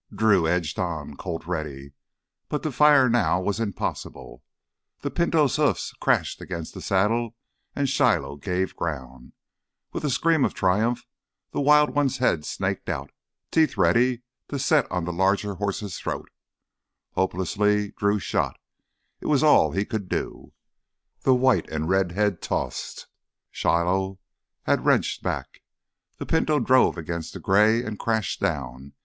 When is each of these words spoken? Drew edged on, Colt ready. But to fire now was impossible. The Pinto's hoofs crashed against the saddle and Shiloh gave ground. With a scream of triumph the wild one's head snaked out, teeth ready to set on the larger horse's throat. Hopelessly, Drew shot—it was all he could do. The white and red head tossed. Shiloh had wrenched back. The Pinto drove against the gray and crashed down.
Drew 0.11 0.47
edged 0.47 0.79
on, 0.79 1.15
Colt 1.15 1.45
ready. 1.45 1.93
But 2.49 2.63
to 2.63 2.71
fire 2.71 3.07
now 3.07 3.39
was 3.39 3.59
impossible. 3.59 4.43
The 5.01 5.11
Pinto's 5.11 5.57
hoofs 5.57 5.93
crashed 5.99 6.41
against 6.41 6.73
the 6.73 6.81
saddle 6.81 7.35
and 7.75 7.87
Shiloh 7.87 8.37
gave 8.37 8.75
ground. 8.75 9.33
With 9.93 10.03
a 10.03 10.09
scream 10.09 10.43
of 10.43 10.55
triumph 10.55 11.05
the 11.51 11.61
wild 11.61 11.91
one's 11.91 12.17
head 12.17 12.45
snaked 12.45 12.89
out, 12.89 13.11
teeth 13.51 13.77
ready 13.77 14.23
to 14.47 14.57
set 14.57 14.89
on 14.91 15.05
the 15.05 15.13
larger 15.13 15.53
horse's 15.53 15.99
throat. 15.99 16.31
Hopelessly, 17.11 17.91
Drew 17.91 18.17
shot—it 18.17 19.27
was 19.27 19.43
all 19.43 19.69
he 19.71 19.85
could 19.85 20.09
do. 20.09 20.51
The 21.21 21.35
white 21.35 21.69
and 21.69 21.87
red 21.87 22.13
head 22.13 22.41
tossed. 22.41 23.05
Shiloh 23.51 24.17
had 24.63 24.83
wrenched 24.83 25.21
back. 25.21 25.61
The 26.17 26.25
Pinto 26.25 26.59
drove 26.59 26.97
against 26.97 27.33
the 27.35 27.39
gray 27.39 27.83
and 27.83 27.99
crashed 27.99 28.39
down. 28.39 28.93